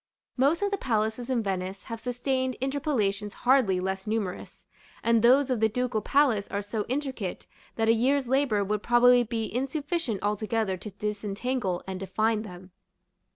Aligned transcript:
Most 0.35 0.63
of 0.63 0.71
the 0.71 0.79
palaces 0.79 1.29
in 1.29 1.43
Venice 1.43 1.83
have 1.83 1.99
sustained 1.99 2.55
interpolations 2.59 3.35
hardly 3.45 3.79
less 3.79 4.07
numerous; 4.07 4.65
and 5.03 5.21
those 5.21 5.51
of 5.51 5.59
the 5.59 5.69
Ducal 5.69 6.01
Palace 6.01 6.47
are 6.47 6.63
so 6.63 6.87
intricate, 6.89 7.45
that 7.75 7.87
a 7.87 7.93
year's 7.93 8.27
labor 8.27 8.63
would 8.63 8.81
probably 8.81 9.21
be 9.21 9.53
insufficient 9.55 10.23
altogether 10.23 10.75
to 10.75 10.89
disentangle 10.89 11.83
and 11.85 11.99
define 11.99 12.41
them. 12.41 12.71